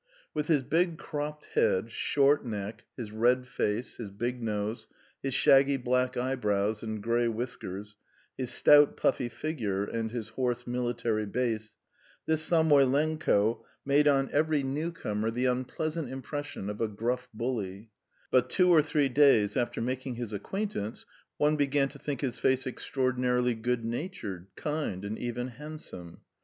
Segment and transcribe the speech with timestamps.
[0.33, 4.87] With his big cropped head, short neck, his red face, his big nose,
[5.21, 7.97] his shaggy black eyebrows and grey whiskers,
[8.35, 11.75] his stout puffy figure and his hoarse military bass,
[12.25, 17.91] this Samoylenko made on every newcomer the unpleasant impression of a gruff bully;
[18.31, 21.05] but two or three days after making his acquaintance,
[21.37, 26.21] one began to think his face extraordinarily good natured, kind, and even handsome.